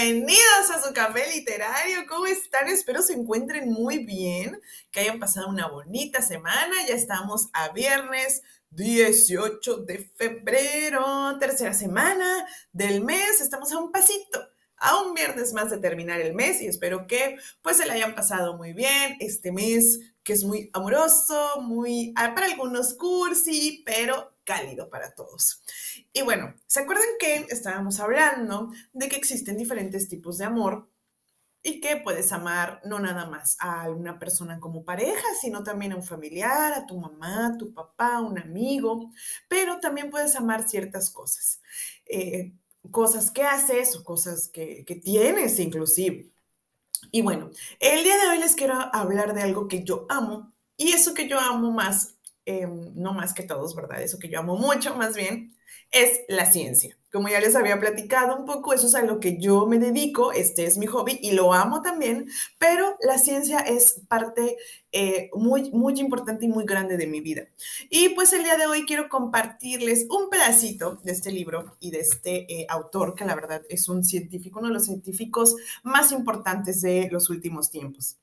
[0.00, 2.06] Bienvenidos a su café literario.
[2.08, 2.68] ¿Cómo están?
[2.68, 4.60] Espero se encuentren muy bien,
[4.92, 6.86] que hayan pasado una bonita semana.
[6.86, 13.40] Ya estamos a viernes 18 de febrero, tercera semana del mes.
[13.40, 14.38] Estamos a un pasito
[14.76, 18.14] a un viernes más de terminar el mes y espero que pues se le hayan
[18.14, 24.37] pasado muy bien este mes que es muy amoroso, muy ah, para algunos cursi, pero
[24.48, 25.62] cálido para todos.
[26.10, 30.90] Y bueno, ¿se acuerdan que estábamos hablando de que existen diferentes tipos de amor?
[31.62, 35.96] Y que puedes amar no nada más a una persona como pareja, sino también a
[35.96, 39.10] un familiar, a tu mamá, a tu papá, a un amigo,
[39.48, 41.60] pero también puedes amar ciertas cosas.
[42.06, 42.54] Eh,
[42.90, 46.32] cosas que haces o cosas que, tienes inclusive.
[47.10, 50.92] Y bueno, el día de hoy les quiero hablar de algo que yo amo y
[50.92, 52.17] eso que yo amo más,
[52.48, 54.02] em, no más que todos, ¿verdad?
[54.02, 55.54] Eso que yo amo mucho más bien,
[55.90, 56.96] es la ciencia.
[57.12, 60.32] Como ya les había platicado un poco, eso es a lo que yo me dedico,
[60.32, 64.58] este es mi hobby y lo amo también, pero la ciencia es parte
[64.92, 67.48] eh, muy, muy importante y muy grande de mi vida.
[67.88, 72.00] Y pues el día de hoy quiero compartirles un pedacito de este libro y de
[72.00, 76.82] este eh, autor, que la verdad es un científico, uno de los científicos más importantes
[76.82, 78.18] de los últimos tiempos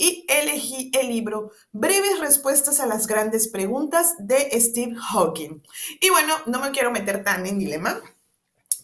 [0.00, 5.62] y elegí el libro Breves Respuestas a las Grandes Preguntas de Steve Hawking.
[6.00, 8.00] Y bueno, no me quiero meter tan en dilema,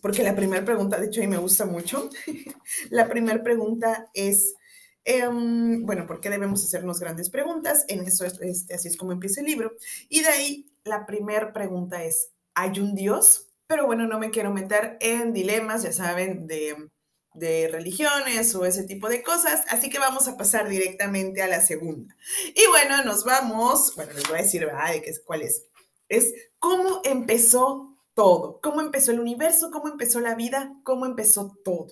[0.03, 2.11] porque la primera pregunta, de hecho, a me gusta mucho.
[2.91, 4.57] la primera pregunta es,
[5.05, 7.87] em, bueno, ¿por qué debemos hacernos grandes preguntas?
[7.89, 9.73] En eso, este, así es como empieza el libro.
[10.11, 13.49] Y de ahí, la primera pregunta es, ¿hay un Dios?
[13.67, 16.91] Pero bueno, no me quiero meter en dilemas, ya saben, de
[17.39, 21.61] de religiones o ese tipo de cosas, así que vamos a pasar directamente a la
[21.61, 22.15] segunda.
[22.55, 24.67] Y bueno, nos vamos, bueno, les voy a decir.
[24.67, 25.65] De qué cuál es.
[26.09, 31.89] Es cómo empezó todo, cómo empezó el universo, cómo empezó la vida, cómo empezó todo.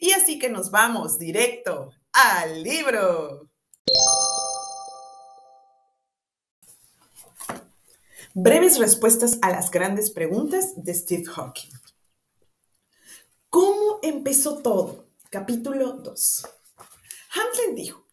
[0.00, 3.50] Y así que nos vamos directo al libro.
[8.34, 11.70] Breves respuestas a las grandes preguntas de Steve Hawking.
[13.50, 15.06] ¿Cómo empezó todo?
[15.30, 16.46] Capítulo 2.
[17.30, 18.06] Hamlet dijo,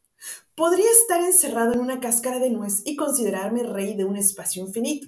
[0.55, 5.07] podría estar encerrado en una cáscara de nuez y considerarme rey de un espacio infinito.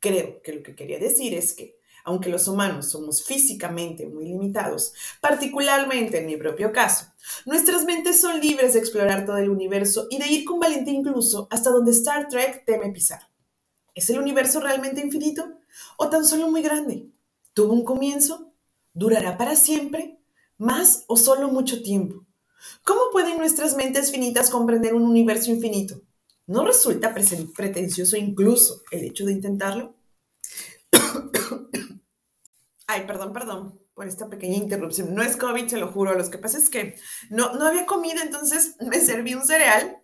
[0.00, 4.92] Creo que lo que quería decir es que, aunque los humanos somos físicamente muy limitados,
[5.20, 7.06] particularmente en mi propio caso,
[7.46, 11.46] nuestras mentes son libres de explorar todo el universo y de ir con valentía incluso
[11.50, 13.30] hasta donde Star Trek teme pisar.
[13.94, 15.60] ¿Es el universo realmente infinito
[15.96, 17.08] o tan solo muy grande?
[17.54, 18.53] ¿Tuvo un comienzo?
[18.94, 20.20] ¿Durará para siempre?
[20.56, 22.24] ¿Más o solo mucho tiempo?
[22.84, 26.00] ¿Cómo pueden nuestras mentes finitas comprender un universo infinito?
[26.46, 29.96] ¿No resulta pretencioso incluso el hecho de intentarlo?
[32.86, 35.14] Ay, perdón, perdón por esta pequeña interrupción.
[35.14, 36.14] No es COVID, se lo juro.
[36.14, 36.96] Lo que pasa es que
[37.30, 39.98] no, no había comida, entonces me serví un cereal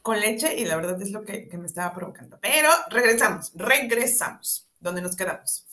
[0.00, 2.38] con leche y la verdad es lo que, que me estaba provocando.
[2.40, 4.70] Pero regresamos, regresamos.
[4.80, 5.67] ¿Dónde nos quedamos?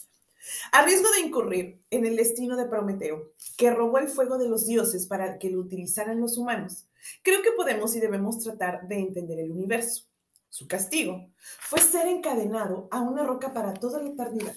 [0.71, 4.65] A riesgo de incurrir en el destino de Prometeo, que robó el fuego de los
[4.65, 6.87] dioses para que lo utilizaran los humanos,
[7.23, 10.05] creo que podemos y debemos tratar de entender el universo.
[10.49, 14.55] Su castigo fue ser encadenado a una roca para toda la eternidad,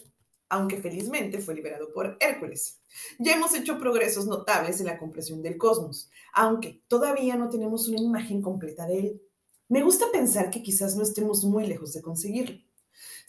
[0.49, 2.81] aunque felizmente fue liberado por Hércules.
[3.19, 8.01] Ya hemos hecho progresos notables en la comprensión del cosmos, aunque todavía no tenemos una
[8.01, 9.23] imagen completa de él.
[9.69, 12.68] Me gusta pensar que quizás no estemos muy lejos de conseguirlo.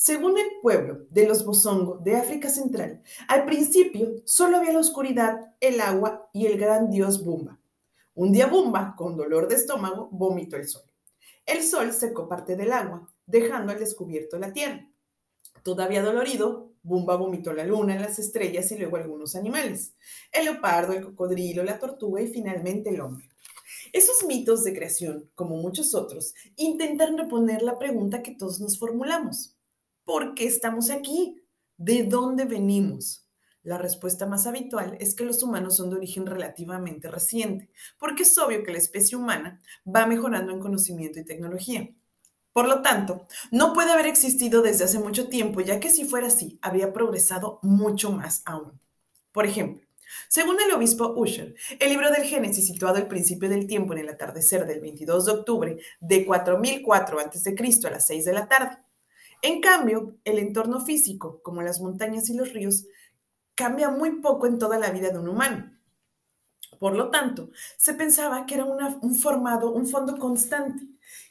[0.01, 5.53] Según el pueblo de los Bosongo de África Central, al principio solo había la oscuridad,
[5.59, 7.59] el agua y el gran dios Bumba.
[8.13, 10.83] Un día Bumba, con dolor de estómago, vomitó el sol.
[11.45, 14.89] El sol secó parte del agua, dejando al descubierto la tierra.
[15.63, 19.95] Todavía dolorido, Bumba vomitó la luna, las estrellas y luego algunos animales.
[20.31, 23.27] El leopardo, el cocodrilo, la tortuga y finalmente el hombre.
[23.91, 29.58] Esos mitos de creación, como muchos otros, intentan reponer la pregunta que todos nos formulamos.
[30.09, 31.39] ¿Por qué estamos aquí?
[31.77, 33.27] ¿De dónde venimos?
[33.61, 37.69] La respuesta más habitual es que los humanos son de origen relativamente reciente,
[38.00, 41.91] porque es obvio que la especie humana va mejorando en conocimiento y tecnología.
[42.53, 46.25] Por lo tanto, no puede haber existido desde hace mucho tiempo, ya que si fuera
[46.25, 48.81] así, habría progresado mucho más aún.
[49.31, 49.85] Por ejemplo,
[50.27, 54.09] según el obispo Usher, el libro del Génesis, situado al principio del tiempo en el
[54.09, 57.55] atardecer del 22 de octubre de 4004 a.C.
[57.85, 58.88] a las 6 de la tarde,
[59.41, 62.86] en cambio, el entorno físico, como las montañas y los ríos,
[63.56, 65.71] cambia muy poco en toda la vida de un humano.
[66.80, 70.88] Por lo tanto, se pensaba que era un formado, un fondo constante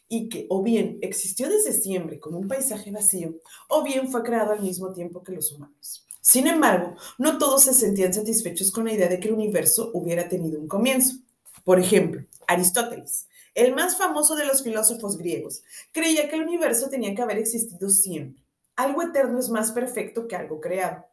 [0.08, 3.36] y que o bien existió desde siempre como un paisaje vacío
[3.68, 6.06] o bien fue creado al mismo tiempo que los humanos.
[6.20, 10.28] Sin embargo, no todos se sentían satisfechos con la idea de que el universo hubiera
[10.28, 11.16] tenido un comienzo.
[11.64, 15.62] Por ejemplo, Aristóteles, el más famoso de los filósofos griegos,
[15.92, 18.42] creía que el universo tenía que haber existido siempre.
[18.76, 21.04] Algo eterno es más perfecto que algo creado.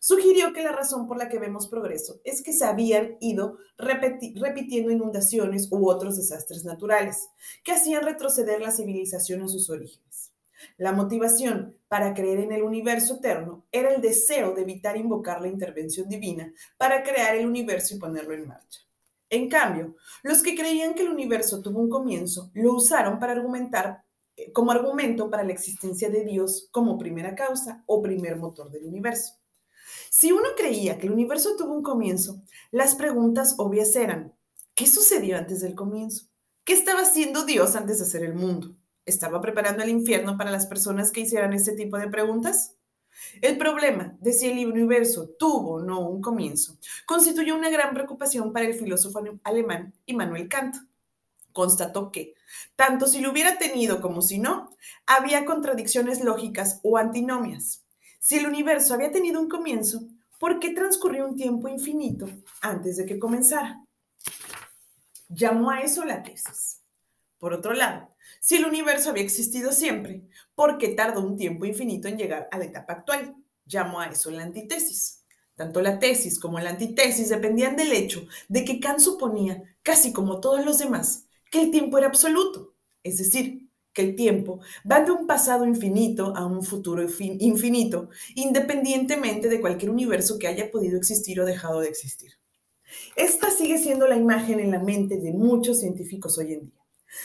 [0.00, 4.92] Sugirió que la razón por la que vemos progreso es que se habían ido repitiendo
[4.92, 7.28] inundaciones u otros desastres naturales,
[7.64, 10.32] que hacían retroceder la civilización a sus orígenes.
[10.76, 15.48] La motivación para creer en el universo eterno era el deseo de evitar invocar la
[15.48, 18.80] intervención divina para crear el universo y ponerlo en marcha.
[19.30, 24.04] En cambio, los que creían que el universo tuvo un comienzo lo usaron para argumentar
[24.36, 28.86] eh, como argumento para la existencia de Dios como primera causa o primer motor del
[28.86, 29.34] universo.
[30.10, 34.34] Si uno creía que el universo tuvo un comienzo, las preguntas obvias eran,
[34.74, 36.26] ¿qué sucedió antes del comienzo?
[36.64, 38.76] ¿Qué estaba haciendo Dios antes de hacer el mundo?
[39.04, 42.77] ¿Estaba preparando el infierno para las personas que hicieran este tipo de preguntas?
[43.40, 48.52] El problema de si el universo tuvo o no un comienzo constituyó una gran preocupación
[48.52, 50.76] para el filósofo alemán Immanuel Kant.
[51.52, 52.34] Constató que,
[52.76, 54.70] tanto si lo hubiera tenido como si no,
[55.06, 57.84] había contradicciones lógicas o antinomias.
[58.20, 60.02] Si el universo había tenido un comienzo,
[60.38, 62.28] ¿por qué transcurrió un tiempo infinito
[62.60, 63.84] antes de que comenzara?
[65.28, 66.80] Llamó a eso la tesis.
[67.38, 68.08] Por otro lado,
[68.40, 70.22] si el universo había existido siempre,
[70.54, 73.36] ¿por qué tardó un tiempo infinito en llegar a la etapa actual?
[73.66, 75.24] Llamo a eso la antitesis.
[75.54, 80.40] Tanto la tesis como la antitesis dependían del hecho de que Kant suponía, casi como
[80.40, 85.10] todos los demás, que el tiempo era absoluto, es decir, que el tiempo va de
[85.10, 91.40] un pasado infinito a un futuro infinito, independientemente de cualquier universo que haya podido existir
[91.40, 92.34] o dejado de existir.
[93.16, 96.77] Esta sigue siendo la imagen en la mente de muchos científicos hoy en día.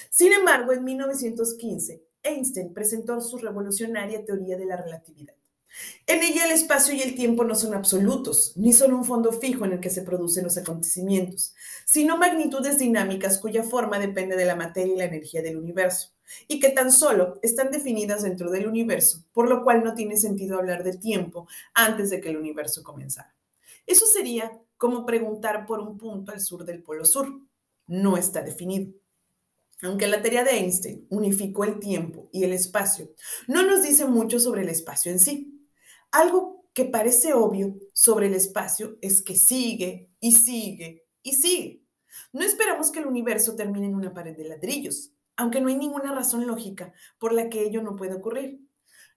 [0.09, 5.35] Sin embargo, en 1915, Einstein presentó su revolucionaria teoría de la relatividad.
[6.05, 9.65] En ella el espacio y el tiempo no son absolutos, ni son un fondo fijo
[9.65, 14.55] en el que se producen los acontecimientos, sino magnitudes dinámicas cuya forma depende de la
[14.55, 16.13] materia y la energía del universo,
[16.47, 20.57] y que tan solo están definidas dentro del universo, por lo cual no tiene sentido
[20.59, 23.35] hablar de tiempo antes de que el universo comenzara.
[23.87, 27.41] Eso sería como preguntar por un punto al sur del Polo Sur.
[27.87, 28.93] No está definido.
[29.83, 33.09] Aunque la teoría de Einstein unificó el tiempo y el espacio,
[33.47, 35.69] no nos dice mucho sobre el espacio en sí.
[36.11, 41.83] Algo que parece obvio sobre el espacio es que sigue y sigue y sigue.
[42.31, 46.15] No esperamos que el universo termine en una pared de ladrillos, aunque no hay ninguna
[46.15, 48.61] razón lógica por la que ello no pueda ocurrir.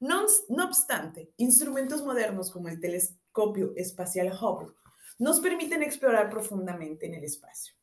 [0.01, 0.27] No,
[0.65, 4.75] obstante, instrumentos modernos como el telescopio espacial Hubble
[5.19, 7.76] nos permiten explorar profundamente en el espacio.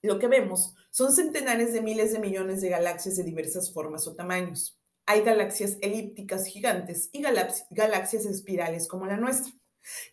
[0.00, 4.14] Lo que vemos son centenares de miles de millones de galaxias de diversas formas o
[4.14, 4.80] tamaños.
[5.06, 9.52] Hay galaxias elípticas gigantes y galaxias espirales como la nuestra.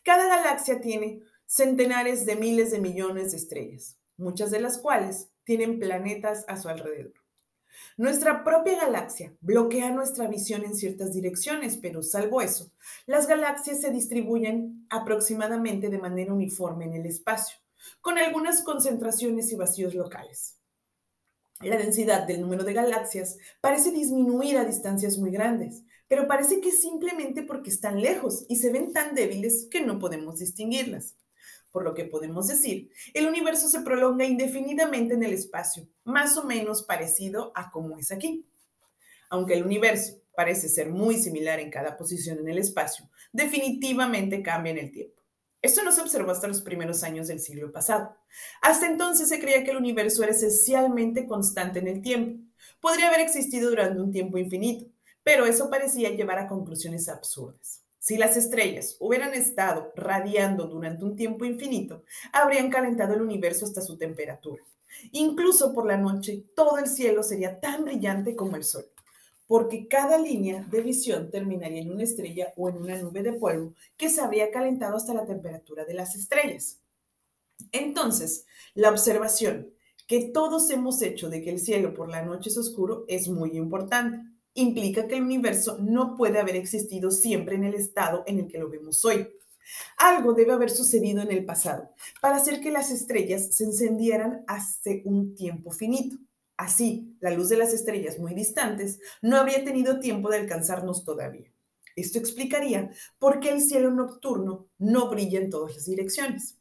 [0.04, 5.80] Cada galaxia tiene centenares de miles de millones de estrellas, muchas de las cuales tienen
[5.80, 7.14] planetas a su alrededor.
[7.98, 12.72] Nuestra propia galaxia bloquea nuestra visión en ciertas direcciones, pero salvo eso,
[13.06, 17.58] las galaxias se distribuyen aproximadamente de manera uniforme en el espacio
[18.02, 20.58] con algunas concentraciones y vacíos locales.
[21.62, 26.70] La densidad del número de galaxias parece disminuir a distancias muy grandes, pero parece que
[26.70, 31.16] es simplemente porque están lejos y se ven tan débiles que no podemos distinguirlas.
[31.72, 36.44] Por lo que podemos decir, el universo se prolonga indefinidamente en el espacio, más o
[36.44, 38.46] menos parecido a como es aquí.
[39.30, 44.72] Aunque el universo parece ser muy similar en cada posición en el espacio, definitivamente cambia
[44.72, 45.25] en el tiempo.
[45.66, 48.16] Esto no se observó hasta los primeros años del siglo pasado.
[48.62, 52.40] Hasta entonces se creía que el universo era esencialmente constante en el tiempo.
[52.80, 54.86] Podría haber existido durante un tiempo infinito,
[55.24, 57.82] pero eso parecía llevar a conclusiones absurdas.
[57.98, 63.82] Si las estrellas hubieran estado radiando durante un tiempo infinito, habrían calentado el universo hasta
[63.82, 64.62] su temperatura.
[65.14, 68.86] Incluso por la noche, todo el cielo sería tan brillante como el sol
[69.48, 73.74] porque cada línea de visión terminaría en una estrella o en una nube de polvo
[73.98, 76.80] que se habría calentado hasta la temperatura de las estrellas.
[77.72, 79.72] Entonces, la observación
[80.08, 83.58] que todos hemos hecho de que el cielo por la noche es oscuro es muy
[83.58, 84.20] importante.
[84.54, 88.60] Implica que el universo no puede haber existido siempre en el estado en el que
[88.60, 89.28] lo vemos hoy.
[89.98, 91.90] Algo debe haber sucedido en el pasado
[92.22, 96.18] para hacer que las estrellas se encendieran hace un tiempo finito.
[96.58, 101.52] Así, la luz de las estrellas muy distantes no habría tenido tiempo de alcanzarnos todavía.
[101.96, 106.58] Esto explicaría por qué el cielo nocturno no brilla en todas las direcciones.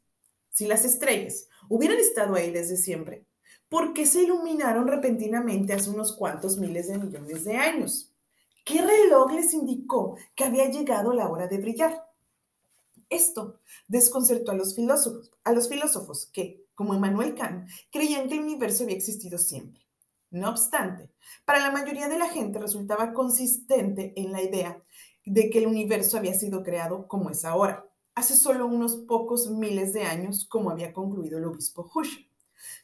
[0.51, 3.27] Si las estrellas hubieran estado ahí desde siempre,
[3.69, 8.13] ¿por qué se iluminaron repentinamente hace unos cuantos miles de millones de años?
[8.65, 12.05] ¿Qué reloj les indicó que había llegado la hora de brillar?
[13.11, 18.41] Esto desconcertó a los filósofos, a los filósofos que, como Emmanuel Kant, creían que el
[18.41, 19.84] universo había existido siempre.
[20.35, 21.13] No obstante,
[21.45, 24.83] para la mayoría de la gente resultaba consistente en la idea
[25.25, 29.93] de que el universo había sido creado como es ahora, hace solo unos pocos miles
[29.93, 32.29] de años, como había concluido el obispo Husserl.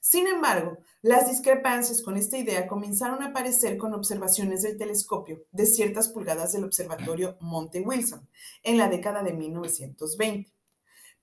[0.00, 5.66] Sin embargo, las discrepancias con esta idea comenzaron a aparecer con observaciones del telescopio de
[5.66, 8.28] ciertas pulgadas del observatorio Monte Wilson
[8.62, 10.52] en la década de 1920.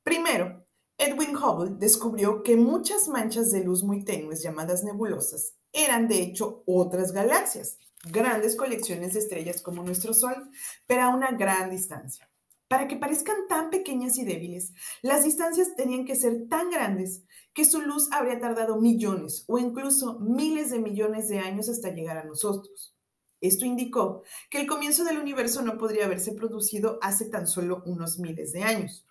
[0.03, 0.65] Primero,
[0.97, 6.63] Edwin Hubble descubrió que muchas manchas de luz muy tenues llamadas nebulosas eran de hecho
[6.65, 7.77] otras galaxias,
[8.11, 10.49] grandes colecciones de estrellas como nuestro Sol,
[10.85, 12.29] pero a una gran distancia.
[12.67, 17.63] Para que parezcan tan pequeñas y débiles, las distancias tenían que ser tan grandes que
[17.63, 22.25] su luz habría tardado millones o incluso miles de millones de años hasta llegar a
[22.25, 22.93] nosotros.
[23.39, 28.19] Esto indicó que el comienzo del universo no podría haberse producido hace tan solo unos
[28.19, 29.05] miles de años.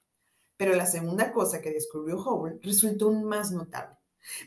[0.56, 3.96] Pero la segunda cosa que descubrió Hubble resultó aún más notable.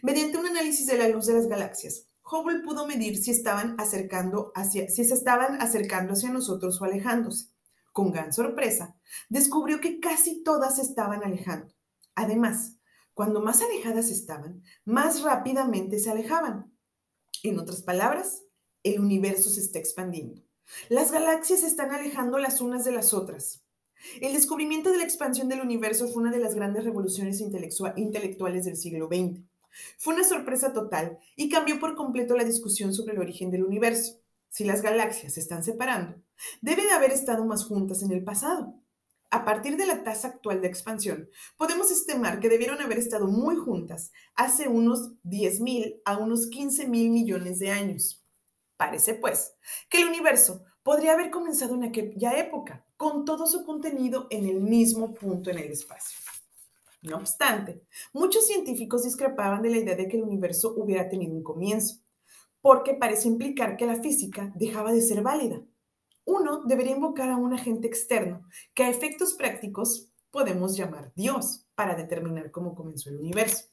[0.02, 4.52] Mediante un análisis de la luz de las galaxias, Hubble pudo medir si, estaban acercando
[4.56, 7.48] hacia, si se estaban acercando hacia nosotros o alejándose.
[7.92, 8.96] Con gran sorpresa,
[9.30, 11.74] descubrió que casi todas estaban alejando.
[12.14, 12.78] Además,
[13.14, 16.72] cuando más alejadas estaban, más rápidamente se alejaban.
[17.44, 18.44] En otras palabras,
[18.84, 20.42] el universo se está expandiendo.
[20.88, 23.66] Las galaxias se están alejando las unas de las otras.
[24.22, 28.78] El descubrimiento de la expansión del universo fue una de las grandes revoluciones intelectuales del
[28.78, 29.49] siglo XX.
[29.98, 34.20] Fue una sorpresa total y cambió por completo la discusión sobre el origen del universo.
[34.50, 36.16] Si las galaxias se están separando,
[36.62, 38.76] debe de haber estado más juntas en el pasado.
[39.32, 43.58] A partir de la tasa actual de expansión, podemos estimar que debieron haber estado muy
[43.58, 48.26] juntas hace unos 10.000 a unos 15.000 millones de años.
[48.76, 49.54] Parece, pues,
[49.88, 54.62] que el universo podría haber comenzado en aquella época, con todo su contenido en el
[54.62, 56.18] mismo punto en el espacio.
[57.02, 57.82] No obstante,
[58.14, 62.02] muchos científicos discrepaban de la idea de que el universo hubiera tenido un comienzo,
[62.62, 65.62] porque parece implicar que la física dejaba de ser válida.
[66.26, 71.96] Uno debería invocar a un agente externo, que a efectos prácticos podemos llamar Dios, para
[71.96, 73.66] determinar cómo comenzó el universo.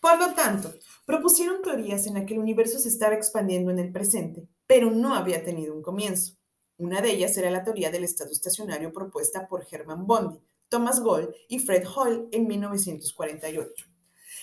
[0.00, 0.72] Por lo tanto,
[1.04, 5.14] propusieron teorías en las que el universo se estaba expandiendo en el presente, pero no
[5.14, 6.34] había tenido un comienzo.
[6.78, 10.40] Una de ellas era la teoría del estado estacionario propuesta por Hermann Bondi,
[10.72, 13.84] Thomas Gold y Fred Hoyle en 1948.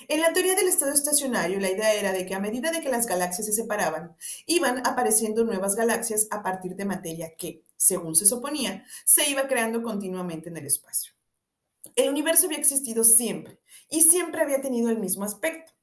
[0.08, 2.90] En la teoría del estado estacionario, la idea era de que a medida de que
[2.90, 8.28] las galaxias se separaban, iban apareciendo nuevas galaxias a partir de materia que, según se
[8.28, 11.14] suponía, se iba creando continuamente en el espacio.
[11.96, 13.60] El universo había existido siempre
[13.90, 15.74] y siempre había tenido el mismo aspecto.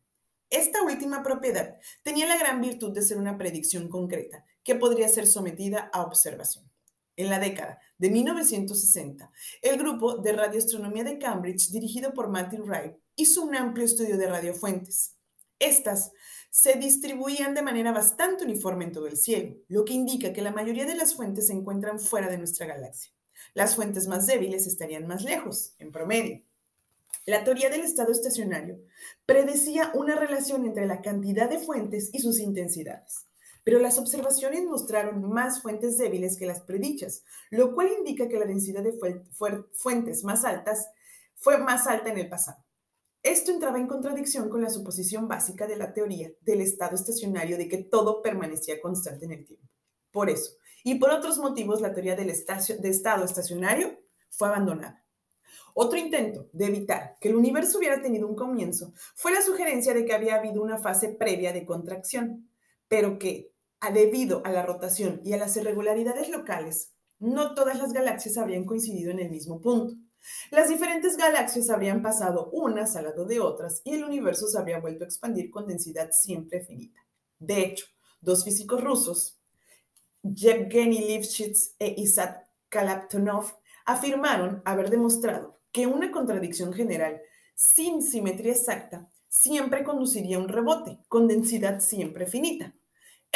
[0.49, 5.27] Esta última propiedad tenía la gran virtud de ser una predicción concreta que podría ser
[5.27, 6.71] sometida a observación.
[7.17, 9.31] En la década de 1960,
[9.63, 14.27] el grupo de radioastronomía de Cambridge, dirigido por Martin Wright, hizo un amplio estudio de
[14.27, 15.17] radiofuentes.
[15.59, 16.13] Estas
[16.51, 20.53] se distribuían de manera bastante uniforme en todo el cielo, lo que indica que la
[20.53, 23.13] mayoría de las fuentes se encuentran fuera de nuestra galaxia.
[23.55, 26.43] Las fuentes más débiles estarían más lejos, en promedio.
[27.25, 28.79] La teoría del estado estacionario
[29.25, 33.26] predecía una relación entre la cantidad de fuentes y sus intensidades
[33.67, 38.47] pero las observaciones mostraron más fuentes débiles que las predichas, lo cual indica que la
[38.47, 38.97] densidad de
[39.73, 40.89] fuentes más altas
[41.35, 42.65] fue más alta en el pasado.
[43.25, 47.67] Esto entraba en contradicción con la suposición básica de la teoría del estado estacionario de
[47.69, 49.69] que todo permanecía constante en el tiempo.
[50.13, 50.53] Por eso,
[50.85, 53.99] y por otros motivos, la teoría del de estado estacionario
[54.31, 55.05] fue abandonada.
[55.75, 60.05] Otro intento de evitar que el universo hubiera tenido un comienzo fue la sugerencia de
[60.05, 62.49] que había habido una fase previa de contracción,
[62.87, 63.56] pero que
[63.93, 69.11] debido a la rotación y a las irregularidades locales, no todas las galaxias habrían coincidido
[69.11, 69.95] en el mismo punto.
[70.51, 74.81] Las diferentes galaxias habrían pasado unas al lado de otras y el universo se habría
[74.81, 77.01] vuelto a expandir con densidad siempre finita.
[77.39, 77.87] De hecho,
[78.21, 79.39] dos físicos rusos,
[80.23, 83.53] Yevgeny Lifshitz e Isaac Kalaptonov,
[83.85, 87.21] afirmaron haber demostrado que una contradicción general
[87.55, 92.75] sin simetría exacta siempre conduciría a un rebote con densidad siempre finita.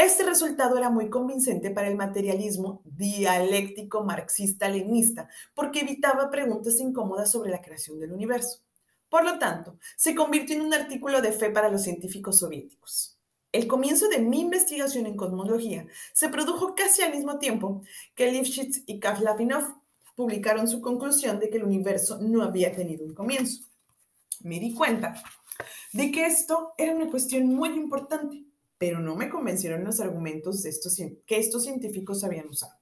[0.03, 7.51] Este resultado era muy convincente para el materialismo dialéctico marxista-leninista, porque evitaba preguntas incómodas sobre
[7.51, 8.61] la creación del universo.
[9.11, 13.19] Por lo tanto, se convirtió en un artículo de fe para los científicos soviéticos.
[13.53, 17.83] El comienzo de mi investigación en cosmología se produjo casi al mismo tiempo
[18.15, 19.83] que Lifshitz y Kavlavinov
[20.17, 23.65] publicaron su conclusión de que el universo no había tenido un comienzo.
[24.41, 25.23] Me di cuenta
[25.93, 28.50] de que esto era una cuestión muy importante
[28.81, 30.63] pero no me convencieron los argumentos
[31.27, 32.73] que estos científicos habían usado.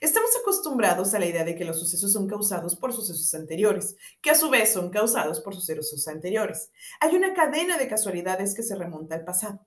[0.00, 4.30] Estamos acostumbrados a la idea de que los sucesos son causados por sucesos anteriores, que
[4.30, 6.70] a su vez son causados por sucesos anteriores.
[7.00, 9.66] Hay una cadena de casualidades que se remonta al pasado.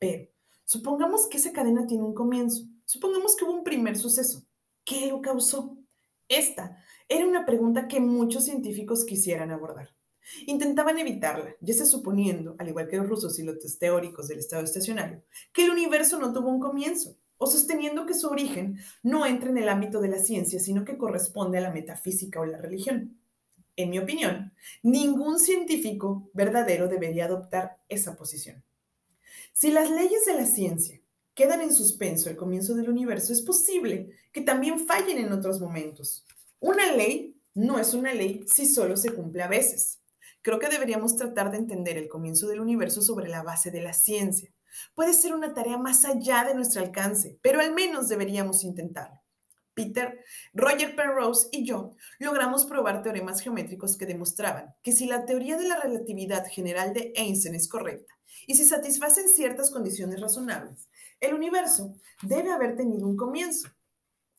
[0.00, 0.28] Pero
[0.64, 2.64] supongamos que esa cadena tiene un comienzo.
[2.84, 4.44] Supongamos que hubo un primer suceso.
[4.84, 5.78] ¿Qué lo causó?
[6.26, 6.76] Esta
[7.08, 9.94] era una pregunta que muchos científicos quisieran abordar.
[10.46, 14.64] Intentaban evitarla, ya sea suponiendo, al igual que los rusos y los teóricos del estado
[14.64, 19.50] estacionario, que el universo no tuvo un comienzo, o sosteniendo que su origen no entra
[19.50, 23.18] en el ámbito de la ciencia, sino que corresponde a la metafísica o la religión.
[23.76, 24.52] En mi opinión,
[24.82, 28.62] ningún científico verdadero debería adoptar esa posición.
[29.52, 31.00] Si las leyes de la ciencia
[31.34, 36.24] quedan en suspenso al comienzo del universo, es posible que también fallen en otros momentos.
[36.60, 40.00] Una ley no es una ley si solo se cumple a veces.
[40.44, 43.92] Creo que deberíamos tratar de entender el comienzo del universo sobre la base de la
[43.92, 44.54] ciencia,
[44.94, 49.20] Puede ser una tarea más allá de nuestro alcance, pero al menos deberíamos intentarlo.
[49.74, 50.20] Peter,
[50.52, 55.66] Roger Penrose y yo logramos probar teoremas geométricos que demostraban que si la teoría de
[55.66, 58.14] la relatividad general de Einstein es correcta
[58.46, 63.68] y si satisfacen ciertas condiciones razonables, el universo debe haber tenido un comienzo.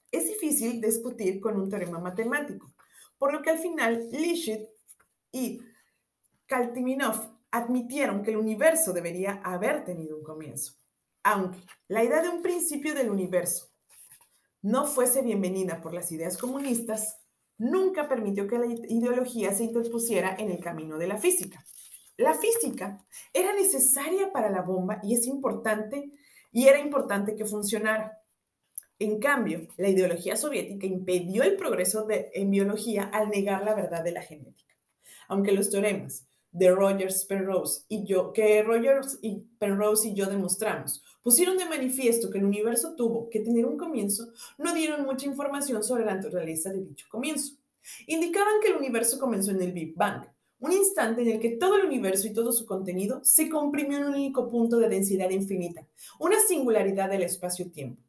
[0.10, 2.74] Es difícil discutir con un teorema matemático,
[3.18, 4.62] por lo que al final Lishit
[5.34, 5.60] y
[6.48, 10.74] Kaltiminov admitieron que el universo debería haber tenido un comienzo.
[11.24, 13.70] Aunque la idea de un principio del universo
[14.62, 17.18] no fuese bienvenida por las ideas comunistas,
[17.58, 21.66] nunca permitió que la ideología se interpusiera en el camino de la física.
[22.18, 26.12] La física era necesaria para la bomba y es importante
[26.52, 28.22] y era importante que funcionara.
[29.00, 34.04] En cambio, la ideología soviética impidió el progreso de, en biología al negar la verdad
[34.04, 34.74] de la genética.
[35.28, 41.04] Aunque los teoremas de Rogers, Penrose y yo, que Rogers y Penrose y yo demostramos,
[41.22, 45.84] pusieron de manifiesto que el universo tuvo que tener un comienzo, no dieron mucha información
[45.84, 47.58] sobre la naturaleza de dicho comienzo.
[48.08, 50.28] Indicaban que el universo comenzó en el Big Bang,
[50.60, 54.06] un instante en el que todo el universo y todo su contenido se comprimió en
[54.06, 55.86] un único punto de densidad infinita,
[56.20, 58.02] una singularidad del espacio-tiempo.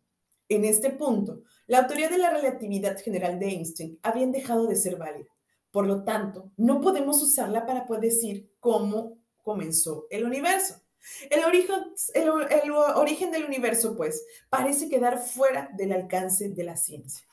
[0.48, 4.94] En este punto, la teoría de la relatividad general de Einstein había dejado de ser
[4.94, 5.36] válida
[5.76, 10.80] por lo tanto, no podemos usarla para poder decir cómo comenzó el universo.
[11.28, 11.76] El origen,
[12.14, 12.30] el,
[12.70, 17.26] origen del universo, pues, parece quedar fuera del alcance de la ciencia.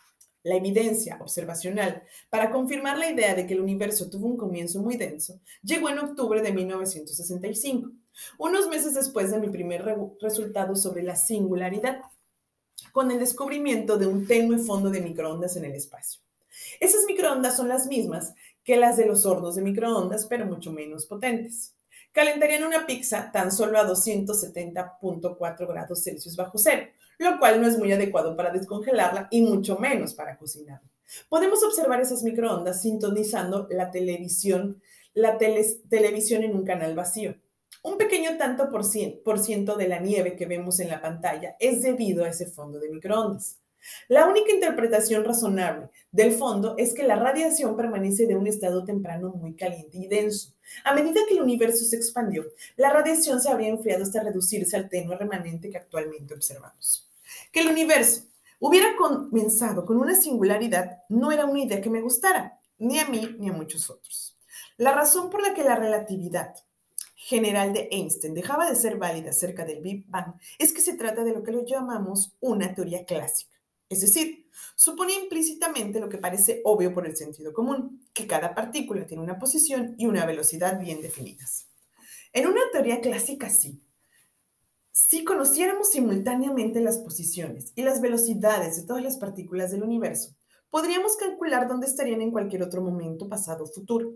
[0.43, 4.97] La evidencia observacional para confirmar la idea de que el universo tuvo un comienzo muy
[4.97, 7.91] denso llegó en octubre de 1965,
[8.39, 9.85] unos meses después de mi primer
[10.19, 12.01] resultado sobre la singularidad,
[12.91, 16.19] con el descubrimiento de un tenue fondo de microondas en el espacio.
[16.79, 21.05] Esas microondas son las mismas que las de los hornos de microondas, pero mucho menos
[21.05, 21.75] potentes.
[22.11, 27.77] Calentarían una pizza tan solo a 270.4 grados Celsius bajo cero, lo cual no es
[27.77, 30.87] muy adecuado para descongelarla y mucho menos para cocinarla.
[31.29, 34.81] Podemos observar esas microondas sintonizando la televisión,
[35.13, 37.35] la televisión en un canal vacío.
[37.81, 42.23] Un pequeño tanto por ciento de la nieve que vemos en la pantalla es debido
[42.23, 43.62] a ese fondo de microondas.
[44.07, 49.29] La única interpretación razonable del fondo es que la radiación permanece de un estado temprano
[49.29, 50.53] muy caliente y denso.
[50.83, 54.89] A medida que el universo se expandió, la radiación se habría enfriado hasta reducirse al
[54.89, 57.09] tenue remanente que actualmente observamos.
[57.51, 58.23] Que el universo
[58.59, 63.35] hubiera comenzado con una singularidad no era una idea que me gustara, ni a mí
[63.39, 64.37] ni a muchos otros.
[64.77, 66.55] La razón por la que la relatividad
[67.15, 71.23] general de Einstein dejaba de ser válida acerca del Big Bang es que se trata
[71.23, 73.52] de lo que lo llamamos una teoría clásica.
[73.93, 79.05] Es decir, supone implícitamente lo que parece obvio por el sentido común, que cada partícula
[79.05, 81.67] tiene una posición y una velocidad bien definidas.
[82.33, 83.83] En una teoría clásica sí.
[84.91, 90.35] Si conociéramos simultáneamente las posiciones y las velocidades de todas las partículas del universo,
[90.71, 94.13] podríamos calcular dónde estarían en cualquier otro momento, pasado o futuro.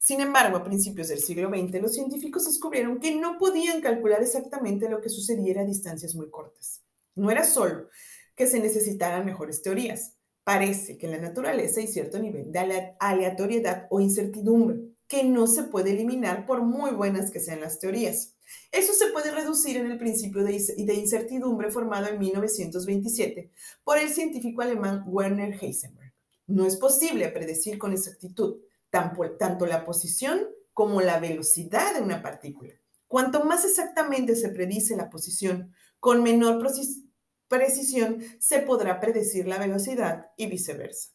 [0.00, 4.88] Sin embargo, a principios del siglo XX, los científicos descubrieron que no podían calcular exactamente
[4.88, 6.82] lo que sucediera a distancias muy cortas.
[7.14, 7.88] No era solo
[8.40, 10.16] que se necesitaran mejores teorías.
[10.44, 15.64] Parece que en la naturaleza hay cierto nivel de aleatoriedad o incertidumbre que no se
[15.64, 18.38] puede eliminar por muy buenas que sean las teorías.
[18.72, 23.50] Eso se puede reducir en el principio de incertidumbre formado en 1927
[23.84, 26.14] por el científico alemán Werner Heisenberg.
[26.46, 28.56] No es posible predecir con exactitud
[28.88, 32.72] tanto la posición como la velocidad de una partícula.
[33.06, 36.58] Cuanto más exactamente se predice la posición, con menor
[37.50, 41.10] precisión se podrá predecir la velocidad y viceversa.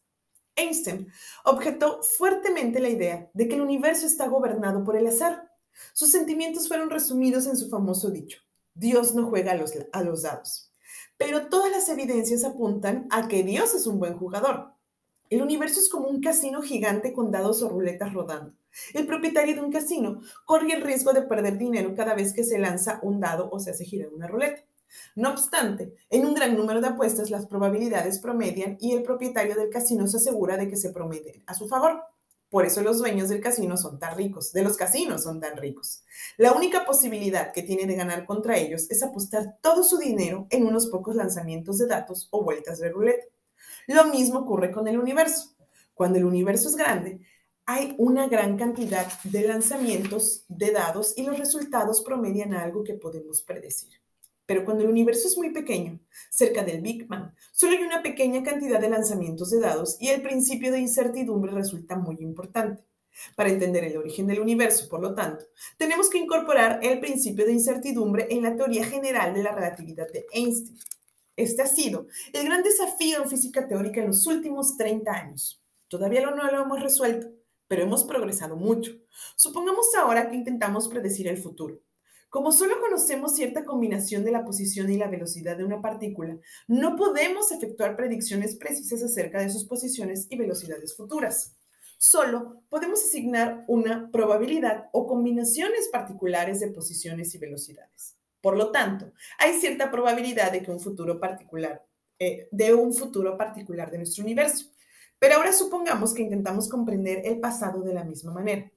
[0.54, 1.08] Einstein
[1.44, 5.50] objetó fuertemente la idea de que el universo está gobernado por el azar.
[5.92, 8.38] Sus sentimientos fueron resumidos en su famoso dicho,
[8.74, 10.70] Dios no juega a los, a los dados.
[11.16, 14.74] Pero todas las evidencias apuntan a que Dios es un buen jugador.
[15.30, 18.54] El universo es como un casino gigante con dados o ruletas rodando.
[18.92, 22.58] El propietario de un casino corre el riesgo de perder dinero cada vez que se
[22.58, 24.62] lanza un dado o se hace girar una ruleta.
[25.14, 29.70] No obstante, en un gran número de apuestas las probabilidades promedian y el propietario del
[29.70, 32.02] casino se asegura de que se promedien a su favor.
[32.48, 36.04] Por eso los dueños del casino son tan ricos, de los casinos son tan ricos.
[36.36, 40.64] La única posibilidad que tiene de ganar contra ellos es apostar todo su dinero en
[40.64, 43.26] unos pocos lanzamientos de datos o vueltas de ruleta.
[43.88, 45.56] Lo mismo ocurre con el universo.
[45.92, 47.20] Cuando el universo es grande,
[47.64, 53.42] hay una gran cantidad de lanzamientos de dados y los resultados promedian algo que podemos
[53.42, 54.05] predecir.
[54.46, 58.42] Pero cuando el universo es muy pequeño, cerca del Big Bang, solo hay una pequeña
[58.42, 62.84] cantidad de lanzamientos de dados y el principio de incertidumbre resulta muy importante.
[63.34, 65.46] Para entender el origen del universo, por lo tanto,
[65.78, 70.26] tenemos que incorporar el principio de incertidumbre en la teoría general de la relatividad de
[70.32, 70.78] Einstein.
[71.34, 75.62] Este ha sido el gran desafío en física teórica en los últimos 30 años.
[75.88, 77.28] Todavía no lo hemos resuelto,
[77.68, 78.92] pero hemos progresado mucho.
[79.34, 81.80] Supongamos ahora que intentamos predecir el futuro.
[82.36, 86.36] Como solo conocemos cierta combinación de la posición y la velocidad de una partícula,
[86.68, 91.56] no podemos efectuar predicciones precisas acerca de sus posiciones y velocidades futuras.
[91.96, 98.18] Solo podemos asignar una probabilidad o combinaciones particulares de posiciones y velocidades.
[98.42, 101.86] Por lo tanto, hay cierta probabilidad de que un futuro particular,
[102.18, 104.66] eh, de un futuro particular de nuestro universo.
[105.18, 108.70] Pero ahora supongamos que intentamos comprender el pasado de la misma manera.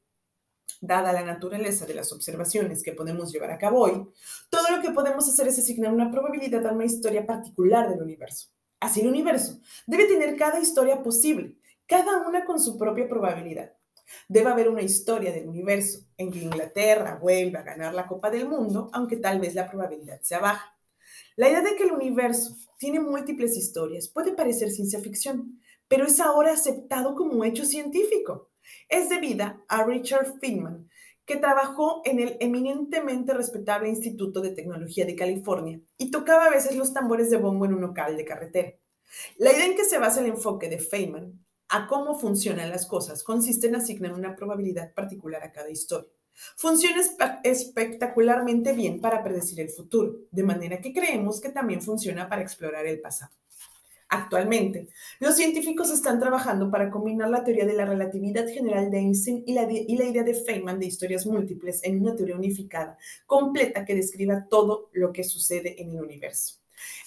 [0.81, 4.07] Dada la naturaleza de las observaciones que podemos llevar a cabo hoy,
[4.49, 8.49] todo lo que podemos hacer es asignar una probabilidad a una historia particular del universo.
[8.79, 13.73] Así el universo debe tener cada historia posible, cada una con su propia probabilidad.
[14.27, 18.47] Debe haber una historia del universo en que Inglaterra vuelva a ganar la Copa del
[18.47, 20.77] Mundo, aunque tal vez la probabilidad sea baja.
[21.35, 26.19] La idea de que el universo tiene múltiples historias puede parecer ciencia ficción, pero es
[26.19, 28.49] ahora aceptado como hecho científico
[28.87, 30.89] es debida a Richard Feynman,
[31.25, 36.75] que trabajó en el eminentemente respetable Instituto de Tecnología de California y tocaba a veces
[36.75, 38.73] los tambores de bombo en un local de carretera.
[39.37, 43.23] La idea en que se basa el enfoque de Feynman a cómo funcionan las cosas
[43.23, 46.09] consiste en asignar una probabilidad particular a cada historia.
[46.55, 47.01] Funciona
[47.43, 52.87] espectacularmente bien para predecir el futuro, de manera que creemos que también funciona para explorar
[52.87, 53.38] el pasado.
[54.11, 59.43] Actualmente, los científicos están trabajando para combinar la teoría de la relatividad general de Einstein
[59.45, 64.47] y la, idea de Feynman de historias múltiples en una teoría unificada, completa que describa
[64.49, 66.55] todo lo que sucede en el universo.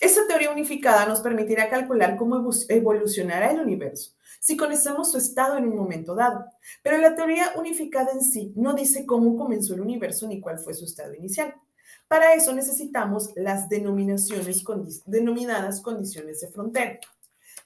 [0.01, 5.69] Esta teoría unificada nos permitirá calcular cómo evolucionará el universo si conocemos su estado en
[5.69, 6.47] un momento dado,
[6.83, 10.75] pero la teoría unificada en sí no dice cómo comenzó el universo ni cuál fue
[10.75, 11.55] su estado inicial.
[12.09, 14.63] Para eso necesitamos las denominaciones
[15.07, 16.99] denominadas condiciones de frontera,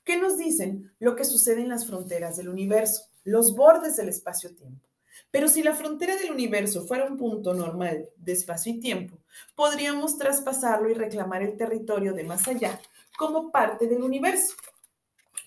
[0.05, 4.87] que nos dicen lo que sucede en las fronteras del universo, los bordes del espacio-tiempo.
[5.31, 9.19] Pero si la frontera del universo fuera un punto normal de espacio y tiempo,
[9.55, 12.81] podríamos traspasarlo y reclamar el territorio de más allá
[13.19, 14.55] como parte del universo.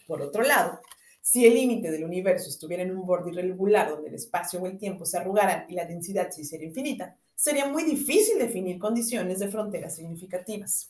[0.05, 0.79] Por otro lado,
[1.21, 4.77] si el límite del universo estuviera en un borde irregular donde el espacio o el
[4.77, 9.47] tiempo se arrugaran y la densidad se hiciera infinita, sería muy difícil definir condiciones de
[9.47, 10.89] fronteras significativas.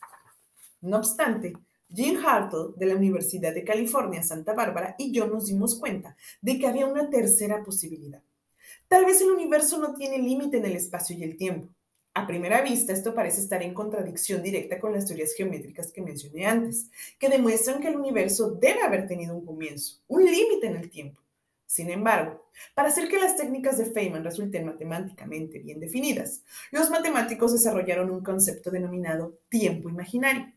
[0.81, 1.53] No obstante,
[1.93, 6.57] Jim Hartle de la Universidad de California, Santa Bárbara, y yo nos dimos cuenta de
[6.57, 8.23] que había una tercera posibilidad.
[8.87, 11.69] Tal vez el universo no tiene límite en el espacio y el tiempo.
[12.15, 16.47] A primera vista, esto parece estar en contradicción directa con las teorías geométricas que mencioné
[16.47, 20.89] antes, que demuestran que el universo debe haber tenido un comienzo, un límite en el
[20.89, 21.21] tiempo.
[21.69, 27.53] Sin embargo, para hacer que las técnicas de Feynman resulten matemáticamente bien definidas, los matemáticos
[27.53, 30.51] desarrollaron un concepto denominado tiempo imaginario.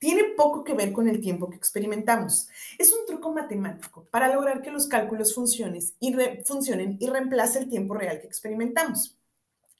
[0.00, 2.48] Tiene poco que ver con el tiempo que experimentamos.
[2.76, 6.12] Es un truco matemático para lograr que los cálculos funcionen y,
[6.44, 9.16] funcionen y reemplace el tiempo real que experimentamos.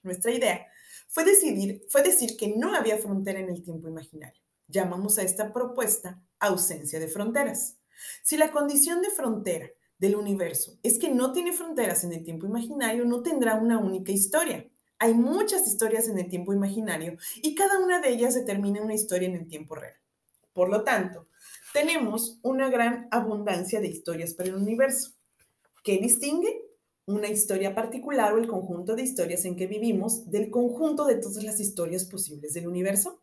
[0.05, 0.64] Nuestra idea
[1.09, 4.41] fue, decidir, fue decir que no había frontera en el tiempo imaginario.
[4.69, 7.79] Llamamos a esta propuesta ausencia de fronteras.
[8.23, 12.47] Si la condición de frontera del universo es que no tiene fronteras en el tiempo
[12.47, 14.69] imaginario, no tendrá una única historia.
[14.99, 19.29] Hay muchas historias en el tiempo imaginario y cada una de ellas determina una historia
[19.29, 19.95] en el tiempo real.
[20.53, 21.29] Por lo tanto,
[21.73, 25.13] tenemos una gran abundancia de historias para el universo.
[25.85, 26.65] ¿Qué distingue?
[27.07, 31.45] Una historia particular o el conjunto de historias en que vivimos del conjunto de todas
[31.45, 33.23] las historias posibles del universo.